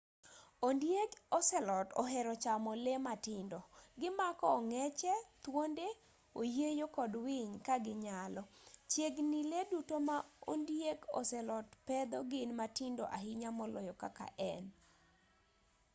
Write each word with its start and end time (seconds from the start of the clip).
ondieg 0.67 1.11
ocelot 1.37 1.87
ohero 2.01 2.33
chamo 2.43 2.71
lee 2.83 3.03
matindo 3.07 3.59
gimako 3.99 4.45
ong'eche 4.57 5.13
thuonde 5.43 5.87
oyieyo 6.41 6.85
kod 6.95 7.13
winy 7.25 7.51
ka 7.67 7.75
ginyalo 7.85 8.41
chiegni 8.91 9.41
lee 9.51 9.67
duto 9.71 9.95
ma 10.07 10.17
ondieg 10.51 10.99
ocelot 11.19 11.67
pedho 11.87 12.17
gin 12.31 12.49
matindo 12.59 13.03
ahinya 13.17 13.49
moloyo 13.57 13.93
kaka 14.03 14.25
en 14.53 14.63